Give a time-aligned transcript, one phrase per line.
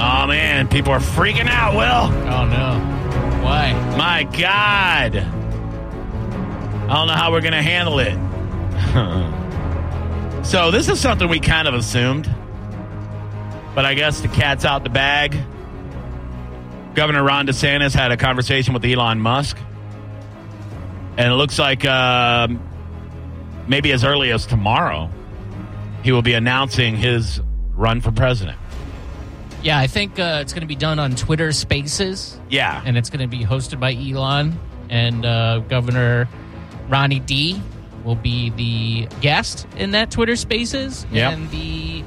[0.00, 2.12] Oh man, people are freaking out, Will.
[2.28, 2.98] Oh no.
[3.42, 3.72] Why?
[3.96, 5.16] My God.
[6.88, 8.14] I don't know how we're going to handle it.
[10.46, 12.34] so, this is something we kind of assumed.
[13.74, 15.36] But I guess the cat's out the bag.
[16.94, 19.58] Governor Ron DeSantis had a conversation with Elon Musk.
[21.16, 22.48] And it looks like uh,
[23.66, 25.10] maybe as early as tomorrow,
[26.02, 27.40] he will be announcing his
[27.74, 28.58] run for president.
[29.62, 32.80] Yeah, I think uh, it's going to be done on Twitter Spaces, Yeah.
[32.84, 36.28] and it's going to be hosted by Elon and uh, Governor
[36.88, 37.60] Ronnie D
[38.04, 41.04] will be the guest in that Twitter Spaces.
[41.12, 41.32] Yep.
[41.32, 42.04] And the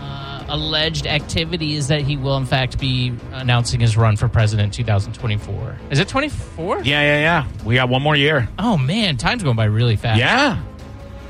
[0.00, 4.66] uh, alleged activity is that he will, in fact, be announcing his run for president
[4.78, 5.76] in 2024.
[5.90, 6.78] Is it 24?
[6.78, 7.46] Yeah, yeah, yeah.
[7.64, 8.48] We got one more year.
[8.60, 10.20] Oh man, time's going by really fast.
[10.20, 10.62] Yeah.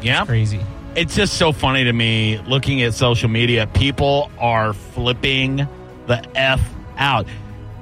[0.03, 0.25] Yeah.
[0.27, 0.61] crazy.
[0.97, 3.67] It's just so funny to me looking at social media.
[3.67, 5.69] People are flipping
[6.07, 6.61] the F
[6.97, 7.27] out.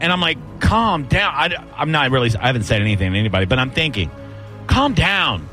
[0.01, 1.33] And I'm like, calm down.
[1.33, 4.11] I, I'm not really, I haven't said anything to anybody, but I'm thinking,
[4.67, 5.49] calm down.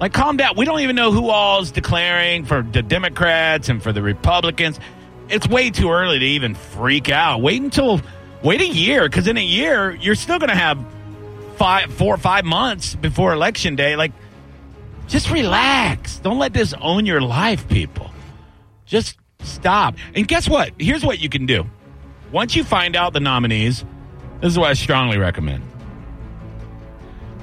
[0.00, 0.54] Like, calm down.
[0.56, 4.80] We don't even know who all is declaring for the Democrats and for the Republicans.
[5.28, 7.42] It's way too early to even freak out.
[7.42, 8.00] Wait until,
[8.42, 10.84] wait a year, because in a year, you're still going to have
[11.56, 13.94] five, four or five months before election day.
[13.94, 14.10] Like,
[15.08, 16.18] just relax.
[16.18, 18.10] Don't let this own your life, people.
[18.84, 19.96] Just stop.
[20.14, 20.72] And guess what?
[20.78, 21.66] Here's what you can do.
[22.30, 23.84] Once you find out the nominees,
[24.40, 25.64] this is what I strongly recommend.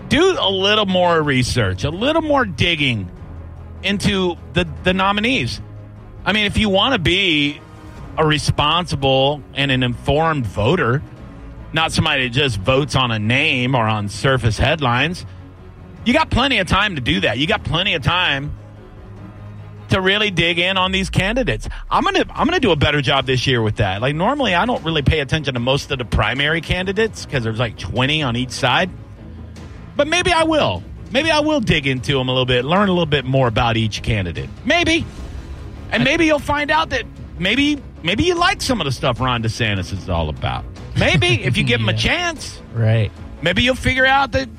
[0.10, 3.10] Do a little more research, a little more digging
[3.84, 5.60] into the, the nominees.
[6.24, 7.60] I mean, if you want to be
[8.18, 11.02] a responsible and an informed voter,
[11.74, 15.26] not somebody that just votes on a name or on surface headlines,
[16.06, 17.38] you got plenty of time to do that.
[17.38, 18.56] You got plenty of time
[19.90, 21.68] to really dig in on these candidates.
[21.90, 24.02] I'm gonna I'm gonna do a better job this year with that.
[24.02, 27.60] Like normally, I don't really pay attention to most of the primary candidates because there's
[27.60, 28.90] like 20 on each side.
[29.96, 30.84] But maybe I will.
[31.12, 33.78] Maybe I will dig into them a little bit, learn a little bit more about
[33.78, 34.50] each candidate.
[34.66, 35.06] Maybe,
[35.92, 37.06] and maybe you'll find out that
[37.40, 40.66] maybe maybe you like some of the stuff Ron DeSantis is all about.
[40.98, 42.62] Maybe if you give him a chance.
[42.74, 43.12] Right.
[43.42, 44.50] Maybe you'll figure out that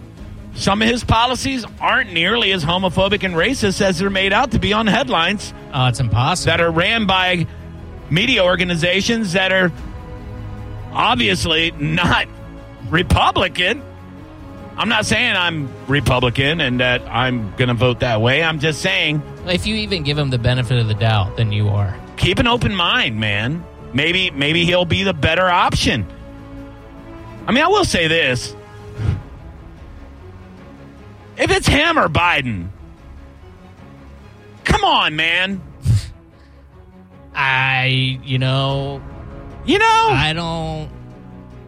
[0.56, 4.58] some of his policies aren't nearly as homophobic and racist as they're made out to
[4.58, 6.50] be on headlines Oh, it's impossible.
[6.50, 7.46] that are ran by
[8.10, 9.70] media organizations that are
[10.92, 12.26] obviously not
[12.88, 13.82] Republican.
[14.78, 18.42] I'm not saying I'm Republican and that I'm going to vote that way.
[18.42, 21.68] I'm just saying if you even give him the benefit of the doubt, then you
[21.68, 21.98] are.
[22.16, 23.64] keep an open mind, man.
[23.94, 26.06] Maybe maybe he'll be the better option.
[27.46, 28.54] I mean, I will say this.
[31.36, 32.69] If it's him or Biden,
[34.64, 35.60] come on, man.
[37.34, 39.02] I, you know,
[39.66, 40.88] You know, I don't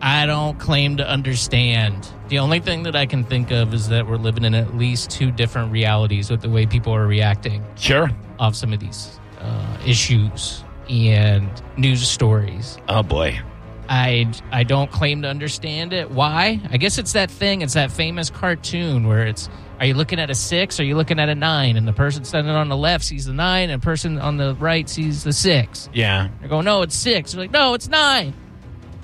[0.00, 2.08] I don't claim to understand.
[2.28, 5.10] The only thing that I can think of is that we're living in at least
[5.10, 8.10] two different realities with the way people are reacting sure.
[8.38, 12.78] off some of these uh, issues and news stories.
[12.88, 13.38] Oh boy.
[13.88, 16.10] I I don't claim to understand it.
[16.10, 16.60] Why?
[16.70, 17.62] I guess it's that thing.
[17.62, 19.48] It's that famous cartoon where it's
[19.80, 20.78] are you looking at a six?
[20.78, 21.76] Or are you looking at a nine?
[21.76, 24.54] And the person standing on the left sees the nine, and the person on the
[24.56, 25.88] right sees the six.
[25.92, 27.32] Yeah, They're going, no, it's six.
[27.32, 28.34] They're like, no, it's nine.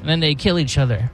[0.00, 1.10] And then they kill each other.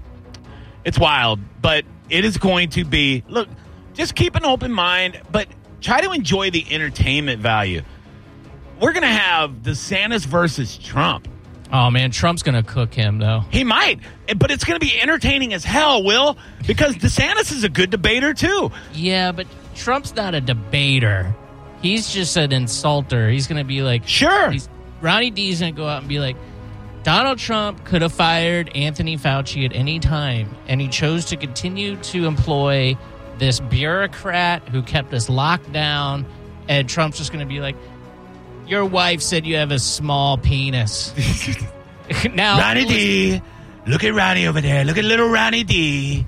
[0.85, 3.23] it's wild, but it is going to be.
[3.29, 3.49] Look,
[3.93, 5.47] just keep an open mind, but
[5.83, 7.83] try to enjoy the entertainment value.
[8.81, 11.29] We're gonna have the DeSantis versus Trump.
[11.73, 13.45] Oh man, Trump's gonna cook him though.
[13.51, 14.01] He might,
[14.37, 16.37] but it's going to be entertaining as hell, Will,
[16.67, 18.73] because DeSantis is a good debater too.
[18.93, 19.47] Yeah, but
[19.77, 21.35] Trump's not a debater.
[21.81, 23.31] He's just an insulter.
[23.33, 24.51] He's gonna be like, Sure.
[24.51, 24.69] he's,
[25.01, 26.37] Ronnie D's gonna go out and be like,
[27.05, 31.97] Donald Trump could have fired Anthony Fauci at any time, and he chose to continue
[31.97, 32.97] to employ
[33.39, 36.27] this bureaucrat who kept us locked down.
[36.69, 37.77] And Trump's just gonna be like,
[38.71, 41.13] your wife said you have a small penis.
[42.35, 43.43] now, Ronnie D.
[43.87, 44.85] Look at Ronnie over there.
[44.85, 46.25] Look at little Ronnie D.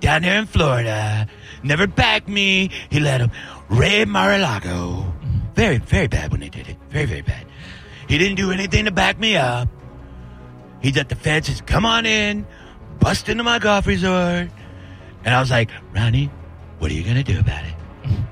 [0.00, 1.28] Down there in Florida.
[1.62, 2.70] Never backed me.
[2.90, 3.30] He let him
[3.68, 5.12] raid Mar-a-Lago.
[5.54, 6.76] Very, very bad when they did it.
[6.90, 7.46] Very, very bad.
[8.08, 9.68] He didn't do anything to back me up.
[10.80, 11.46] He's at the fence.
[11.46, 12.46] Says, "Come on in,
[12.98, 14.48] bust into my golf resort."
[15.24, 16.30] And I was like, "Ronnie,
[16.78, 17.74] what are you gonna do about it?"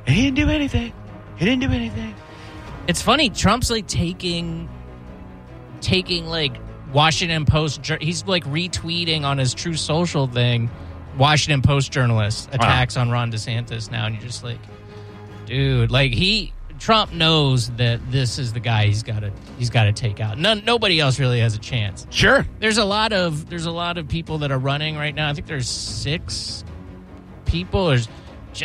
[0.06, 0.92] And he didn't do anything.
[1.36, 2.14] He didn't do anything.
[2.90, 3.30] It's funny.
[3.30, 4.68] Trump's like taking,
[5.80, 6.56] taking like
[6.92, 7.86] Washington Post.
[8.00, 10.68] He's like retweeting on his Truth Social thing.
[11.16, 14.58] Washington Post journalists attacks on Ron DeSantis now, and you're just like,
[15.46, 19.84] dude, like he Trump knows that this is the guy he's got to he's got
[19.84, 20.36] to take out.
[20.36, 22.08] None, nobody else really has a chance.
[22.10, 22.44] Sure.
[22.58, 25.30] There's a lot of there's a lot of people that are running right now.
[25.30, 26.64] I think there's six
[27.44, 27.86] people.
[27.86, 28.08] There's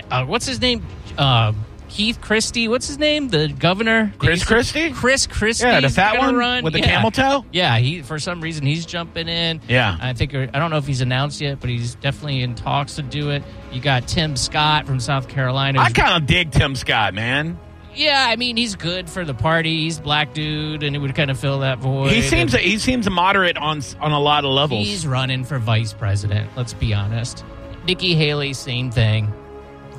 [0.10, 0.83] uh, what's his name?
[1.16, 1.54] Uh,
[1.90, 2.68] Keith Christie.
[2.68, 3.30] What's his name?
[3.30, 4.14] The governor.
[4.18, 4.92] Chris Christie?
[4.92, 5.66] Chris Christie.
[5.66, 6.64] Yeah, the fat one run.
[6.64, 6.86] with the Yeah.
[6.88, 7.46] camel toe.
[7.52, 9.62] Yeah, he for some reason he's jumping in.
[9.68, 9.96] Yeah.
[10.02, 13.02] I think I don't know if he's announced yet, but he's definitely in talks to
[13.02, 13.44] do it.
[13.72, 15.80] You got Tim Scott from South Carolina.
[15.80, 17.60] I kind of dig Tim Scott, man.
[17.96, 19.82] yeah, I mean he's good for the party.
[19.84, 22.12] He's black dude, and it would kind of fill that void.
[22.12, 24.86] He seems And he seems moderate on on a lot of levels.
[24.86, 26.50] he's running for vice president.
[26.58, 27.46] Let's be honest.
[27.88, 29.32] Nikki Haley, same thing,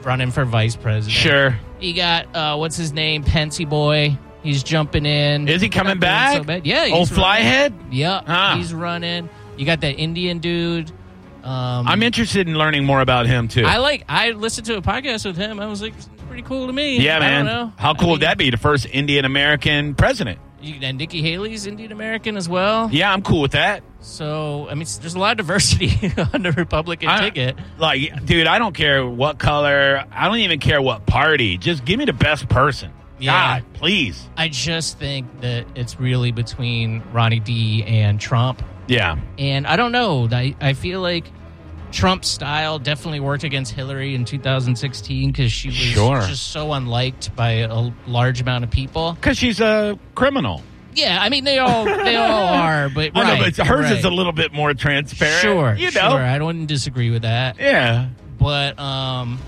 [0.07, 1.13] running for vice president.
[1.13, 1.59] Sure.
[1.81, 4.17] You got uh, what's his name, Pensy boy.
[4.43, 5.49] He's jumping in.
[5.49, 6.37] Is he coming back?
[6.39, 6.65] So bad.
[6.67, 7.45] Yeah, Old he's running.
[7.45, 7.75] flyhead.
[7.91, 8.55] Yep, Ah.
[8.57, 9.29] he's running.
[9.57, 10.91] You got that Indian dude.
[11.43, 13.65] Um, I'm interested in learning more about him too.
[13.65, 14.05] I like.
[14.09, 15.61] I listened to a podcast with him.
[15.61, 15.95] I was like,
[16.29, 16.99] pretty cool to me.
[17.01, 17.45] yeah, I man.
[17.45, 17.73] don't know.
[17.77, 18.51] How I cool mean, would that be?
[18.51, 20.39] The first Indian American president.
[20.61, 22.89] You, and Nikki Haley's Indian American as well.
[22.91, 23.83] Yeah, I'm cool with that.
[24.01, 25.91] So I mean, there's a lot of diversity
[26.35, 27.57] on the Republican I- ticket.
[27.79, 30.05] Like, dude, I don't care what color.
[30.11, 31.59] I don't even care what party.
[31.59, 32.93] Just give me the best person.
[33.19, 33.61] Yeah.
[33.61, 34.29] God, please.
[34.37, 38.63] I just think that it's really between Ronnie D and Trump.
[38.89, 39.17] Yeah.
[39.39, 40.29] And I don't know.
[40.31, 41.25] I, I feel like
[41.97, 46.21] Trump's style definitely worked against Hillary in 2016 because she was Sure.
[46.23, 49.13] just so unliked by a large amount of people.
[49.15, 50.63] Because she's a criminal.
[50.95, 53.99] Yeah, I mean they all they all are, but I know, but hers right.
[53.99, 55.41] is a little bit more transparent.
[55.43, 55.75] sure.
[55.75, 56.11] You know.
[56.11, 56.23] sure.
[56.23, 57.59] I don't disagree with that.
[57.59, 58.09] Yeah.
[58.39, 59.39] But um,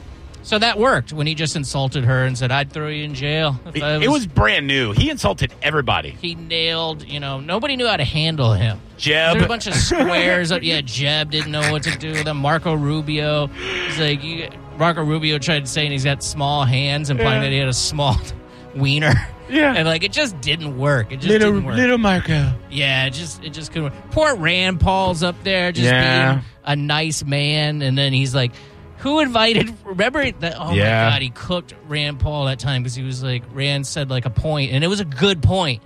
[0.48, 3.60] so that worked when he just insulted her and said, "I'd throw you in jail."
[3.74, 4.92] It, I it was brand new.
[4.92, 6.16] He insulted everybody.
[6.22, 7.06] He nailed.
[7.06, 8.80] You know, nobody knew how to handle him.
[8.96, 9.34] Jeb.
[9.34, 10.62] There's a bunch of squares up.
[10.62, 12.38] Yeah, Jeb didn't know what to do with him.
[12.38, 13.48] Marco Rubio.
[13.48, 14.48] He's like, you,
[14.78, 17.48] Marco Rubio tried saying he's got small hands, implying Yeah.
[17.48, 18.16] that he had a small
[18.74, 19.14] wiener.
[19.50, 19.74] Yeah.
[19.76, 21.12] And like it just didn't work.
[21.12, 21.76] It just little didn't work.
[21.76, 22.52] little Marco.
[22.70, 24.10] Yeah, it just it just couldn't work.
[24.12, 26.32] Poor Rand Paul's up there just Yeah.
[26.34, 28.52] being a nice man, and then he's like,
[28.98, 30.54] "Who invited?" Remember that?
[30.58, 31.04] Oh Yeah.
[31.06, 34.24] my god, he cooked Rand Paul that time because he was like, Rand said like
[34.26, 35.82] a point, and it was a good point,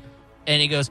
[0.47, 0.91] and he goes,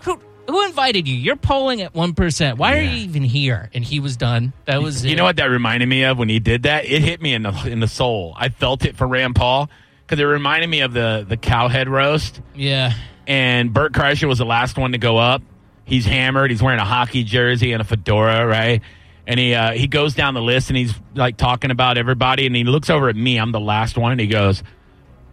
[0.00, 1.14] "Who who invited you?
[1.14, 2.58] You're polling at one percent.
[2.58, 4.52] Why are you even here?" And he was done.
[4.64, 5.16] That was You it.
[5.16, 6.86] know what that reminded me of when he did that?
[6.86, 8.34] It hit me in the in the soul.
[8.36, 9.70] I felt it for Rand Paul
[10.06, 12.40] because it reminded me of the the cowhead roast.
[12.56, 12.94] Yeah,
[13.28, 15.42] And Bert Kreischer was the last one to go up.
[15.84, 16.50] He's hammered.
[16.50, 18.80] He's wearing a hockey jersey and a fedora, right?
[19.30, 22.46] And he uh, he goes down the list and he's like talking about everybody.
[22.46, 23.38] And he looks over at me.
[23.38, 24.64] I'm the last one, and he goes,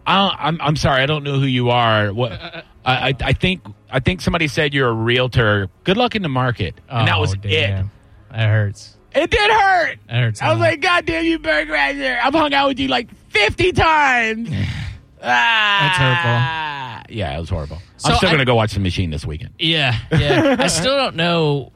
[0.06, 2.12] I don't, "I'm I'm sorry, I don't know who you are.
[2.12, 5.68] What I, I I think I think somebody said you're a realtor.
[5.82, 7.42] Good luck in the market." And that Oh, was it.
[7.42, 8.96] That hurts.
[9.16, 9.98] It did hurt.
[10.06, 10.42] That hurts.
[10.42, 12.20] I was like, God damn you, Bert Kreischer.
[12.22, 14.48] I've hung out with you like 50 times.
[15.22, 15.80] ah.
[15.80, 16.68] That's hurtful
[17.10, 17.78] yeah, it was horrible.
[17.96, 19.54] So I'm still I- going to go watch The Machine this weekend.
[19.58, 20.56] Yeah, yeah.
[20.58, 21.72] I still don't know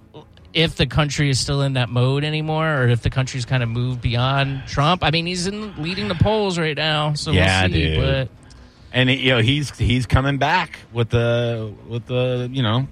[0.54, 3.68] if the country is still in that mode anymore, or if the country's kind of
[3.68, 5.02] moved beyond Trump.
[5.04, 7.82] I mean, he's in leading the polls right now, so Yeah, we'll see.
[7.94, 8.00] dude.
[8.00, 8.28] But
[8.92, 12.86] And you know, he's he's coming back with the with the, you know,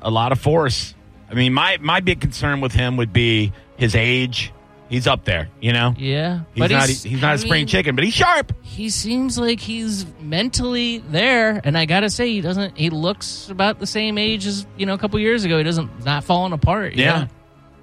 [0.00, 0.94] a lot of force.
[1.30, 4.52] I mean, my my big concern with him would be his age.
[4.88, 5.94] He's up there, you know.
[5.98, 8.52] yeah, He's but not he's, not I a spring mean, chicken, but he's sharp.
[8.62, 12.76] He seems like he's mentally there, and I gotta say, he doesn't.
[12.78, 15.58] He looks about the same age as you know a couple years ago.
[15.58, 16.94] He doesn't not falling apart.
[16.94, 17.20] Yeah.
[17.24, 17.28] know?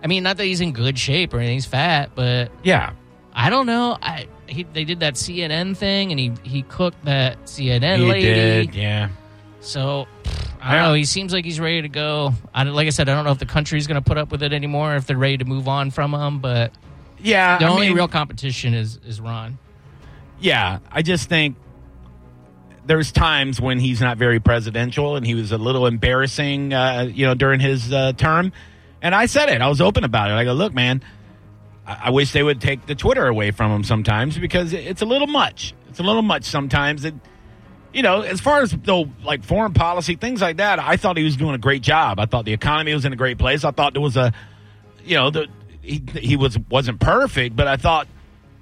[0.03, 1.55] I mean, not that he's in good shape or anything.
[1.57, 2.93] He's fat, but Yeah.
[3.33, 3.97] I don't know.
[4.01, 8.25] I he, they did that CNN thing, and he he cooked that CNN He lady.
[8.25, 8.75] did.
[8.75, 9.09] Yeah.
[9.59, 10.07] So
[10.62, 10.93] I don't know.
[10.93, 12.33] He seems like he's ready to go.
[12.53, 14.41] I, like I said, I don't know if the country's going to put up with
[14.41, 16.39] it anymore, if they're ready to move on from him.
[16.39, 16.71] But
[17.25, 17.58] Yeah.
[17.58, 19.58] the I only mean- real competition is is Ron.
[20.39, 21.55] Yeah, I just think
[22.86, 27.25] there's times when he's not very presidential, and he was a little embarrassing, uh, you
[27.25, 28.51] know, during his uh, term.
[29.01, 29.62] And I said it.
[29.62, 30.34] I was open about it.
[30.34, 31.01] I go, look, man,
[31.88, 35.05] I, I wish they would take the Twitter away from him sometimes because it's a
[35.05, 35.74] little much.
[35.89, 37.05] It's a little much sometimes.
[37.05, 37.15] It,
[37.94, 41.24] you know, as far as though like foreign policy things like that, I thought he
[41.24, 42.20] was doing a great job.
[42.20, 43.63] I thought the economy was in a great place.
[43.63, 44.34] I thought there was a,
[45.05, 45.48] you know, the
[45.86, 48.08] he, he was wasn't perfect, but I thought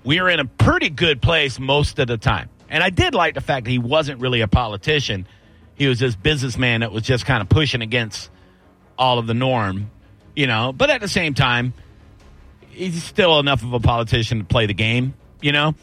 [0.03, 2.50] we were in a pretty good place most of the time.
[2.70, 5.27] And I did like the fact that he wasn't really a politician.
[5.75, 8.30] he was this businessman that was just kind of pushing against
[8.98, 9.89] all of the norm,
[10.36, 10.74] you know.
[10.74, 11.74] But at the same time,
[12.70, 15.75] he's still enough of a politician to play the game, you know.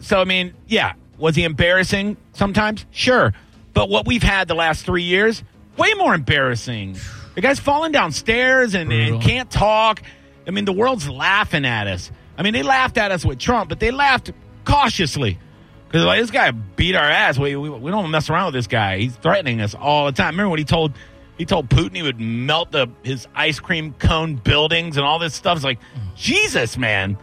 [0.00, 2.86] So I mean, yeah, was he embarrassing sometimes?
[2.90, 3.32] Sure,
[3.74, 5.42] but what we've had the last three years,
[5.76, 6.96] way more embarrassing.
[7.34, 10.02] The guy's falling downstairs and, and can't talk.
[10.46, 12.10] I mean, the world's laughing at us.
[12.38, 14.32] I mean, they laughed at us with Trump, but they laughed
[14.64, 15.38] cautiously
[15.86, 17.38] because like this guy beat our ass.
[17.38, 18.98] We, we we don't mess around with this guy.
[18.98, 20.34] He's threatening us all the time.
[20.34, 20.92] Remember what he told?
[21.38, 25.34] He told Putin he would melt the his ice cream cone buildings and all this
[25.34, 25.56] stuff.
[25.56, 25.78] It's like
[26.14, 27.16] Jesus, man.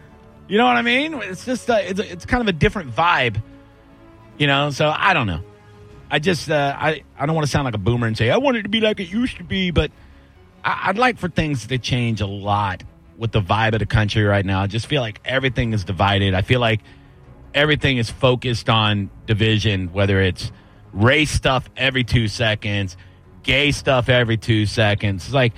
[0.48, 1.14] You know what I mean?
[1.14, 3.42] It's just uh, it's it's kind of a different vibe.
[4.38, 5.42] You know, so I don't know.
[6.10, 8.36] I just uh, I I don't want to sound like a boomer and say I
[8.38, 9.90] want it to be like it used to be, but
[10.64, 12.82] I, I'd like for things to change a lot
[13.16, 14.60] with the vibe of the country right now.
[14.62, 16.34] I just feel like everything is divided.
[16.34, 16.80] I feel like
[17.54, 20.50] everything is focused on division, whether it's
[20.92, 22.96] race stuff every two seconds,
[23.42, 25.24] gay stuff every two seconds.
[25.24, 25.52] It's like,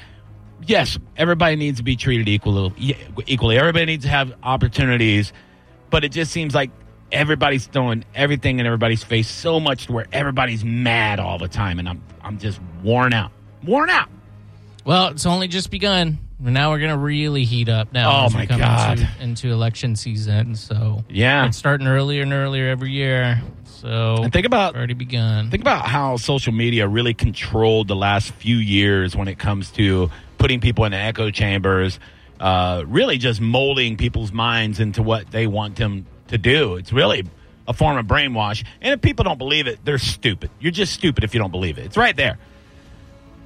[0.66, 2.96] yes, everybody needs to be treated equally.
[3.26, 5.32] Equally, everybody needs to have opportunities,
[5.90, 6.70] but it just seems like
[7.12, 11.78] everybody's throwing everything in everybody's face so much to where everybody's mad all the time,
[11.78, 13.30] and I'm I'm just worn out,
[13.64, 14.08] worn out.
[14.84, 16.18] Well, it's only just begun.
[16.38, 18.22] Now we're gonna really heat up now.
[18.22, 18.98] Oh, as we my come God.
[18.98, 21.46] Into, into election season, so Yeah.
[21.46, 23.40] it's starting earlier and earlier every year.
[23.64, 25.50] So And think about already begun.
[25.50, 30.10] Think about how social media really controlled the last few years when it comes to
[30.38, 31.98] putting people in echo chambers,
[32.40, 36.76] uh, really just molding people's minds into what they want them to do.
[36.76, 37.24] It's really
[37.68, 38.62] a form of brainwash.
[38.82, 40.50] And if people don't believe it, they're stupid.
[40.60, 41.86] You're just stupid if you don't believe it.
[41.86, 42.38] It's right there.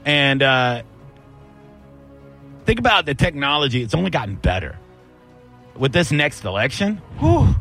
[0.04, 0.82] And uh,
[2.64, 4.78] think about the technology, it's only gotten better.
[5.76, 7.54] With this next election, whew,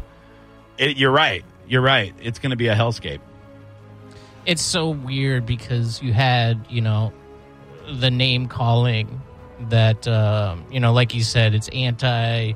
[0.77, 1.44] it, you're right.
[1.68, 2.13] You're right.
[2.22, 3.20] It's going to be a hellscape.
[4.46, 7.13] it's so weird because you had you know
[7.91, 9.22] the name calling
[9.70, 12.53] that um, you know like you said it's anti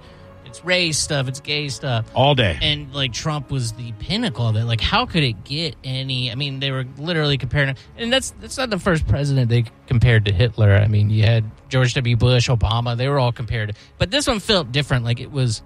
[0.54, 2.60] it's race stuff it's gay stuff All day.
[2.62, 4.66] and like Trump was the pinnacle of it.
[4.66, 6.32] Like, how could it get any?
[6.32, 10.26] I mean, they were literally comparing, and that's that's not the first president they compared
[10.26, 10.76] to Hitler.
[10.76, 12.16] I mean, you had George W.
[12.16, 12.96] Bush, Obama.
[12.96, 15.06] They were all compared, but this one felt different.
[15.06, 15.64] Like it was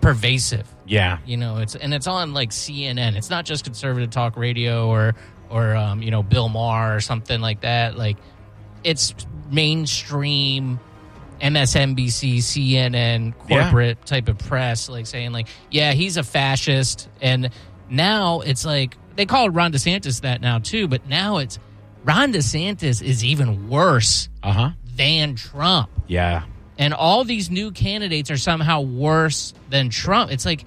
[0.00, 0.66] pervasive.
[0.84, 1.18] Yeah.
[1.24, 3.16] You know, it's and it's on like CNN.
[3.16, 5.14] It's not just conservative talk radio or
[5.48, 7.96] or um, you know Bill Maher or something like that.
[7.96, 8.16] Like
[8.82, 9.14] it's
[9.50, 10.80] mainstream
[11.40, 17.50] MSNBC, CNN, corporate type of press, like saying like, yeah, he's a fascist, and
[17.90, 21.58] now it's like they call Ron DeSantis that now too, but now it's
[22.04, 24.70] Ron DeSantis is even worse Uh huh.
[24.96, 26.42] than Trump Yeah.
[26.78, 30.30] and all these new candidates are somehow worse than Trump.
[30.32, 30.64] It's like,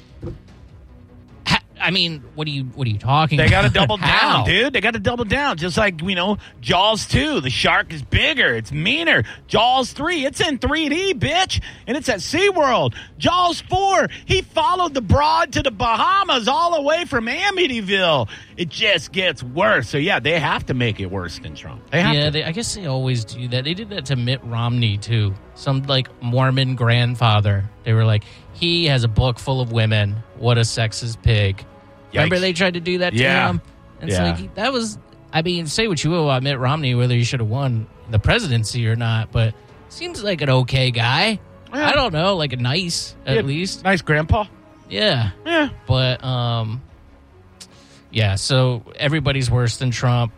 [1.80, 3.38] I mean, what are you what are you talking?
[3.38, 4.74] They got to double down, dude.
[4.74, 5.58] They got to double down.
[5.58, 7.42] Just like, you know, Jaws 2.
[7.42, 8.56] The shark is bigger.
[8.56, 9.24] It's meaner.
[9.48, 10.26] Jaws 3.
[10.26, 11.62] It's in 3D, bitch.
[11.88, 12.96] And it's at SeaWorld.
[13.18, 14.08] Jaws 4.
[14.26, 18.30] He followed the broad to the Bahamas all the way from Amityville.
[18.58, 19.90] It just gets worse.
[19.90, 21.90] So, yeah, they have to make it worse than Trump.
[21.92, 22.32] They have Yeah, to.
[22.32, 23.64] they, I guess they always do that.
[23.64, 25.34] They did that to Mitt Romney too.
[25.58, 27.66] Some like Mormon grandfather.
[27.84, 28.24] They were like,
[28.54, 30.18] he has a book full of women.
[30.38, 31.66] What a sexist pig.
[32.14, 33.50] Remember they tried to do that to Yeah.
[33.50, 33.62] him?
[34.00, 34.32] And it's Yeah.
[34.36, 34.98] like that was.
[35.34, 38.18] I mean, say what you will about Mitt Romney, whether he should have won the
[38.20, 39.54] presidency or not, but
[39.90, 41.40] seems like an okay guy.
[41.74, 41.90] Yeah.
[41.90, 43.84] I don't know, like a nice at least.
[43.84, 44.46] Nice grandpa.
[44.90, 45.32] Yeah.
[45.46, 45.70] Yeah.
[45.86, 46.82] But um
[48.12, 50.32] yeah, so everybody's worse than Trump.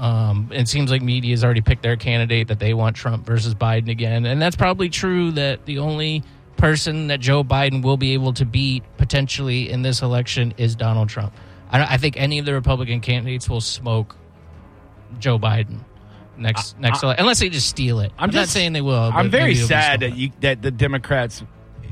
[0.00, 3.54] Um, it seems like media has already picked their candidate that they want Trump versus
[3.54, 5.30] Biden again, and that's probably true.
[5.32, 6.22] That the only
[6.56, 11.08] person that Joe Biden will be able to beat potentially in this election is Donald
[11.10, 11.32] Trump.
[11.70, 14.16] I, don't- I think any of the Republican candidates will smoke
[15.18, 15.80] Joe Biden
[16.36, 18.10] next next ele- unless they just steal it.
[18.18, 18.94] I'm, not just- saying they will.
[18.98, 21.42] I'm very maybe it'll be sad that you that the Democrats,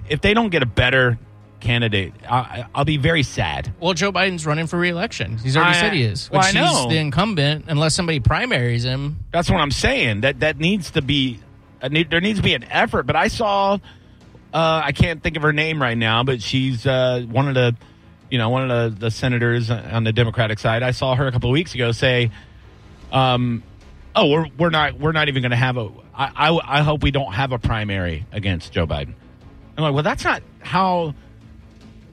[0.09, 1.19] if they don't get a better
[1.61, 3.73] candidate, I, I'll be very sad.
[3.81, 5.39] Well, Joe Biden's running for reelection.
[5.39, 6.31] He's already I- said he is.
[6.31, 6.89] well, I he's know.
[6.89, 9.25] the incumbent unless somebody primaries him.
[9.33, 10.21] That's what I'm saying.
[10.23, 11.41] That that needs to be.
[11.91, 13.05] need- There needs to be an effort.
[13.05, 13.79] But I saw.
[14.51, 17.77] Uh, I can't think of her name right now, but she's uh, one of the,
[18.31, 20.83] you know, one of the, the senators on the Democratic side.
[20.83, 22.31] I saw her a couple of weeks ago say,
[23.13, 23.63] um,
[24.17, 25.91] "Oh, we're we're not we're not even going to have a.
[26.15, 29.15] I, I I hope we don't have a primary against Joe Biden."
[29.77, 31.15] I'm like, well, that's not how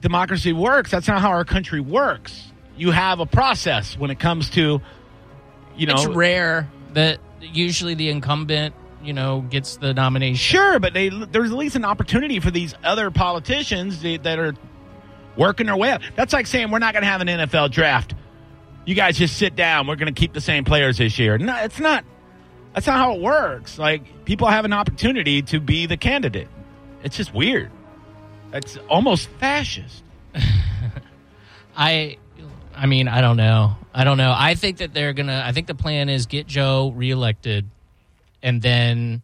[0.06, 0.92] democracy works.
[0.92, 2.52] That's not how our country works.
[2.76, 4.80] You have a process when it comes to,
[5.76, 8.72] you know, it's rare that usually the incumbent,
[9.02, 10.36] you know, gets the nomination.
[10.36, 14.54] Sure, but they, there's at least an opportunity for these other politicians that that are
[15.36, 16.02] working their way up.
[16.14, 18.14] That's like saying we're not going to have an NFL draft.
[18.84, 19.88] you guys just sit down.
[19.88, 21.36] We're going to keep the same players this year.
[21.36, 22.04] No, it's not.
[22.74, 23.76] That's not how it works.
[23.76, 26.48] Like people have an opportunity to be the candidate.
[27.02, 27.72] It's just weird.
[28.52, 30.02] It's almost fascist.
[31.76, 32.16] I
[32.74, 33.76] I mean, I don't know.
[33.94, 34.34] I don't know.
[34.36, 35.42] I think that they're gonna.
[35.44, 37.68] I think the plan is get Joe reelected,
[38.42, 39.22] and then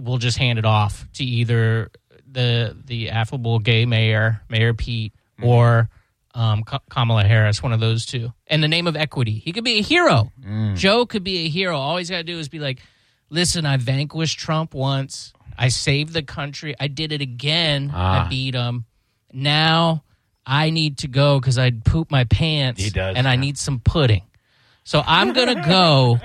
[0.00, 1.90] we'll just hand it off to either
[2.30, 5.48] the the affable gay mayor, Mayor Pete, Mm-hmm.
[5.48, 5.88] or
[6.34, 7.62] um, Ka- Kamala Harris.
[7.62, 8.30] One of those two.
[8.46, 10.30] And the name of equity, he could be a hero.
[10.42, 10.76] Mm.
[10.76, 11.78] Joe could be a hero.
[11.78, 12.80] All he's got to do is be like,
[13.30, 15.32] "Listen, I vanquished Trump once.
[15.58, 16.74] I saved the country.
[16.78, 17.90] I did it again.
[17.94, 18.26] Ah.
[18.26, 18.84] I beat him.
[19.32, 20.04] Now."
[20.46, 23.78] I need to go because I'd poop my pants He does and I need some
[23.78, 24.22] pudding.
[24.82, 26.18] So I'm going to go,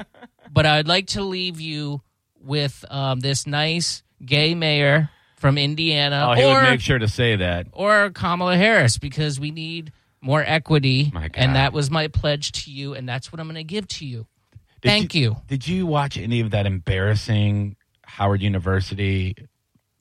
[0.52, 2.02] but I'd like to leave you
[2.42, 7.08] with um, this nice gay mayor from Indiana Oh, he or, would make sure to
[7.08, 7.68] say that.
[7.74, 9.92] or Kamala Harris because we need
[10.22, 11.12] more equity.
[11.14, 11.34] My God.
[11.36, 14.06] And that was my pledge to you, and that's what I'm going to give to
[14.06, 14.26] you.
[14.82, 15.36] Did Thank you.
[15.48, 17.76] Did you watch any of that embarrassing
[18.06, 19.36] Howard University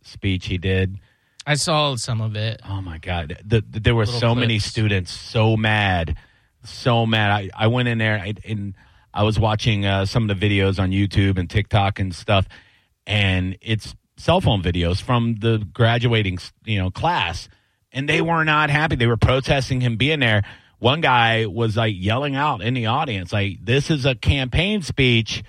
[0.03, 0.99] speech he did?
[1.47, 2.61] I saw some of it.
[2.67, 3.39] Oh my God!
[3.45, 6.17] The, the- there were Little so many students so mad,
[6.65, 7.31] so mad.
[7.31, 8.75] I, I went in there I, and
[9.13, 12.49] I was watching uh, some of the videos on YouTube and TikTok and stuff,
[13.07, 17.49] and it's cell phone videos from the graduating you know class,
[17.93, 18.97] and they were not happy.
[18.97, 20.45] They were protesting him being there.
[20.79, 25.43] One guy was like yelling out in the audience, like, "This is a campaign speech."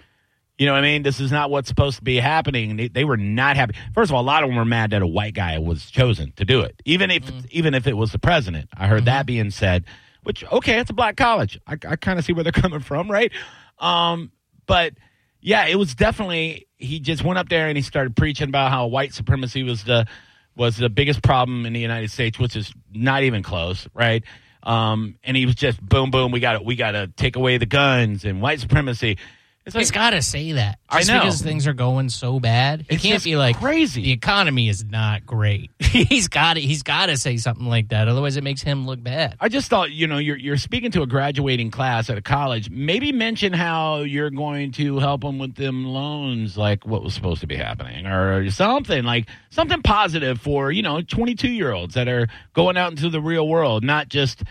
[0.58, 1.04] You know what I mean?
[1.04, 2.78] This is not what's supposed to be happening.
[2.78, 3.76] They, they were not happy.
[3.94, 6.32] First of all, a lot of them were mad that a white guy was chosen
[6.38, 8.70] to do it, even if even if it was the president.
[8.76, 9.86] I heard that being said.
[10.24, 11.60] Which okay, it's a black college.
[11.68, 13.32] I, I kind of see where they're coming from, right?
[13.80, 14.32] Um,
[14.66, 14.94] but
[15.42, 16.68] yeah, it was definitely.
[16.78, 20.08] He just went up there and he started preaching about how white supremacy was the
[20.56, 24.24] was the biggest problem in the United States, which is not even close, right?
[24.64, 26.32] Um, and he was just boom, boom.
[26.32, 29.18] We got to we got to take away the guns and white supremacy.
[29.66, 30.78] It's He's got to say that.
[30.88, 31.20] I Just know.
[31.22, 34.04] because things are going so bad, he It's can't just be like crazy.
[34.04, 35.72] The economy is not great.
[35.80, 36.62] he's got to.
[36.62, 38.08] He's got to say something like that.
[38.08, 39.38] Otherwise, it makes him look bad.
[39.40, 42.70] I just thought, you know, you're you're speaking to a graduating class at a college.
[42.70, 47.42] Maybe mention how you're going to help them with them loans, like what was supposed
[47.42, 52.08] to be happening, or something like something positive for you know 22 year olds that
[52.08, 54.44] are going out into the real world, not just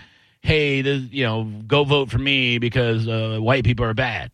[0.44, 4.30] hey, this, you know, go vote for me because uh, white people are bad.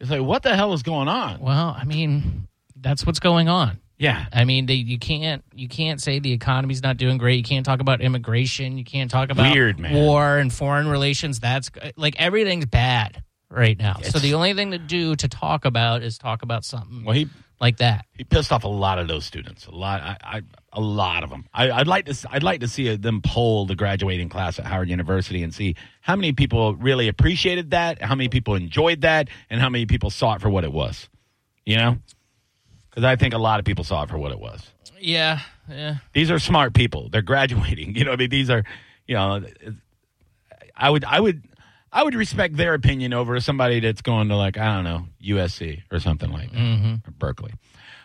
[0.00, 1.40] It's like what the hell is going on?
[1.40, 3.78] Well, I mean, that's what's going on.
[3.98, 7.36] Yeah, I mean, they, you can't you can't say the economy's not doing great.
[7.36, 8.76] You can't talk about immigration.
[8.76, 9.94] You can't talk about Weird, man.
[9.94, 11.40] war and foreign relations.
[11.40, 13.94] That's like everything's bad right now.
[14.02, 17.28] so the only thing to do to talk about is talk about something well he
[17.60, 18.06] like that.
[18.12, 19.66] he pissed off a lot of those students.
[19.66, 20.42] A lot, I, I
[20.72, 21.46] a lot of them.
[21.54, 24.66] I, I'd like to, I'd like to see uh, them poll the graduating class at
[24.66, 29.28] Howard University and see how many people really appreciated that, how many people enjoyed that,
[29.48, 31.08] and how many people saw it for what it was.
[31.64, 31.98] You know,
[32.90, 34.70] because I think a lot of people saw it for what it was.
[35.00, 35.96] Yeah, yeah.
[36.12, 37.08] These are smart people.
[37.08, 37.96] They're graduating.
[37.96, 38.64] You know, I mean, these are,
[39.06, 39.44] you know,
[40.76, 41.42] I would, I would.
[41.92, 45.82] I would respect their opinion over somebody that's going to like I don't know USC
[45.90, 47.52] or something like that, or Berkeley.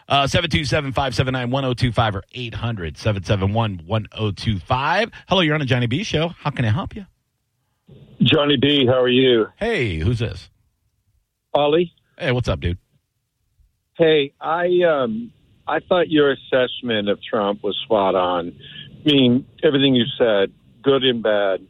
[0.08, 5.12] Uh, 727-579-1025 or 800-771-1025.
[5.28, 6.30] Hello, you're on the Johnny B show.
[6.30, 7.06] How can I help you?
[8.22, 9.46] Johnny B, how are you?
[9.58, 10.50] Hey, who's this?
[11.54, 11.94] Ollie?
[12.17, 12.78] Hey, what's up, dude?
[13.98, 15.32] Hey, I um
[15.67, 18.54] I thought your assessment of Trump was spot on.
[19.06, 20.52] I mean, everything you said,
[20.84, 21.65] good and bad.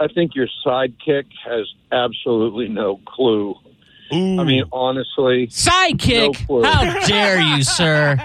[0.00, 3.54] I think your sidekick has absolutely no clue.
[4.12, 4.40] Ooh.
[4.40, 6.46] I mean, honestly, No Sidekick.
[6.46, 6.62] clue.
[6.62, 8.16] How dare you, sir?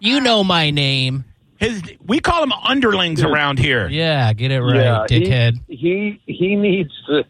[0.00, 1.24] You know my name.
[1.58, 3.88] his we call him underlings around here.
[3.88, 5.60] Yeah, get it right, yeah, dickhead.
[5.66, 7.24] He, he he needs to.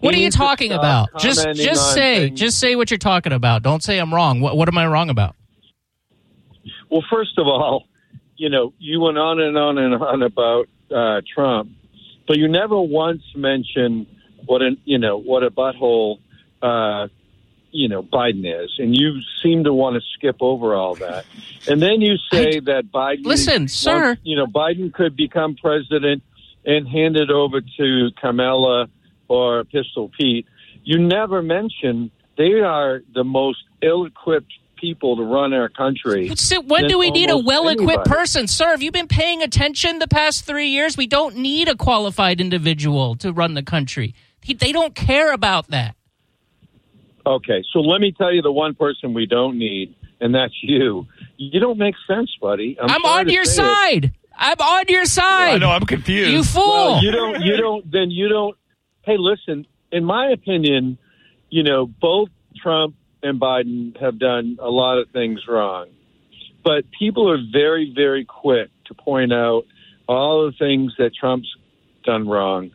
[0.00, 1.08] what are you talking about?
[1.20, 2.40] Just just say things.
[2.40, 3.62] just say what you're talking about.
[3.62, 4.40] Don't say I'm wrong.
[4.40, 5.36] What what am I wrong about?
[6.90, 7.86] Well, first of all,
[8.36, 11.70] you know, you went on and on and on about uh, Trump,
[12.30, 14.06] but you never once mentioned
[14.46, 16.20] what an you know what a butthole,
[16.62, 17.08] uh,
[17.72, 21.24] you know, Biden is, and you seem to want to skip over all that,
[21.66, 23.24] and then you say that Biden.
[23.24, 24.16] Listen, wants- sir.
[24.22, 26.22] you know, Biden could become president
[26.64, 28.86] and hand it over to Kamala
[29.26, 30.46] or Pistol Pete.
[30.84, 36.34] You never mention they are the most ill-equipped people to run our country.
[36.36, 38.70] So when do we need a well-equipped person, sir?
[38.70, 40.96] Have you been paying attention the past three years?
[40.96, 44.14] We don't need a qualified individual to run the country.
[44.46, 45.94] They don't care about that.
[47.26, 51.06] Okay, so let me tell you the one person we don't need, and that's you.
[51.36, 52.78] You don't make sense, buddy.
[52.80, 53.66] I'm, I'm, on your say it.
[53.66, 54.12] side.
[54.36, 55.54] I'm on your side.
[55.54, 56.30] I know I'm confused.
[56.30, 56.66] you fool.
[56.66, 57.42] Well, you don't.
[57.42, 57.90] You don't.
[57.92, 58.56] Then you don't.
[59.02, 59.66] Hey, listen.
[59.92, 60.98] in my opinion,
[61.50, 62.28] you know, both
[62.62, 65.88] Trump and Biden have done a lot of things wrong.
[66.64, 69.64] But people are very, very quick to point out
[70.06, 71.48] all the things that Trump's
[72.04, 72.70] done wrong.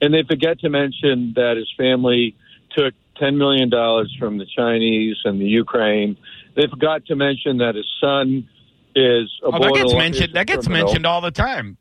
[0.00, 2.36] And they forget to mention that his family
[2.76, 3.70] took $10 million
[4.18, 6.16] from the Chinese and the Ukraine.
[6.54, 8.48] They forgot to mention that his son
[8.94, 10.34] is a Oh, that gets mentioned.
[10.34, 10.86] That gets criminal.
[10.86, 11.76] mentioned all the time.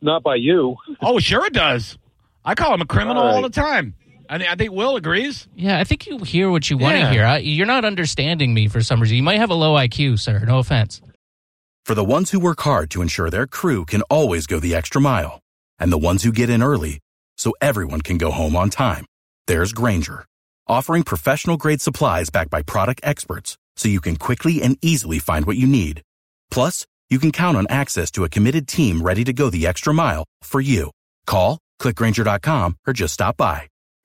[0.00, 0.76] Not by you.
[1.02, 1.98] Oh, sure it does.
[2.44, 3.52] I call him a criminal All all, right.
[3.52, 3.94] the time.
[4.28, 5.46] I, think- I think Will agrees.
[5.54, 7.10] Yeah, I think you hear what you want to Yeah.
[7.12, 7.24] hear.
[7.24, 9.16] I, you're not understanding me for some reason.
[9.16, 10.40] You might have a low IQ, sir.
[10.46, 11.00] No offense.
[11.84, 15.00] For the ones who work hard to ensure their crew can always go the extra
[15.00, 15.38] mile,
[15.78, 16.98] and the ones who get in early
[17.38, 19.06] so everyone can go home on time,
[19.46, 20.24] there's Grainger,
[20.66, 25.46] offering professional grade supplies backed by product experts so you can quickly and easily find
[25.46, 26.02] what you need.
[26.50, 29.94] Plus, you can count on access to a committed team ready to go the extra
[29.94, 30.90] mile for you.
[31.26, 33.68] Call, clickgrainger.com, or just stop by.